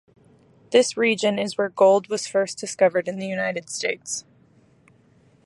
This 0.71 0.97
region 0.97 1.37
is 1.37 1.59
where 1.59 1.69
gold 1.69 2.07
was 2.07 2.25
first 2.25 2.57
discovered 2.57 3.07
in 3.07 3.19
the 3.19 3.27
United 3.27 3.69
States. 3.69 4.25